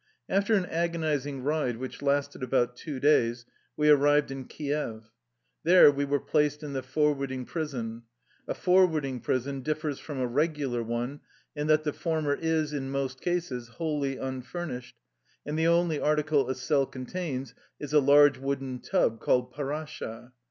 After 0.27 0.55
an 0.55 0.65
agonizing 0.65 1.43
ride 1.43 1.77
which 1.77 2.01
lasted 2.01 2.41
about 2.41 2.75
two 2.75 2.99
days, 2.99 3.45
we 3.77 3.87
arrived 3.91 4.31
in 4.31 4.45
Kief. 4.45 5.11
There 5.63 5.91
we 5.91 6.05
were 6.05 6.19
placed 6.19 6.63
in 6.63 6.73
the 6.73 6.81
forwarding 6.81 7.45
prison. 7.45 8.01
A 8.47 8.55
forwarding 8.55 9.19
prison 9.19 9.61
differs 9.61 9.99
from 9.99 10.17
a 10.17 10.25
regular 10.25 10.81
one 10.81 11.19
in 11.55 11.67
that 11.67 11.83
the 11.83 11.93
former 11.93 12.33
is, 12.33 12.73
in 12.73 12.89
most 12.89 13.21
cases, 13.21 13.67
wholly 13.67 14.17
unfurnished, 14.17 14.95
and 15.45 15.55
the 15.55 15.67
only 15.67 15.99
article 15.99 16.49
a 16.49 16.55
cell 16.55 16.87
contains 16.87 17.53
is 17.79 17.93
a 17.93 17.99
large 17.99 18.39
wooden 18.39 18.79
tub 18.79 19.19
called 19.19 19.53
pardsha. 19.53 20.31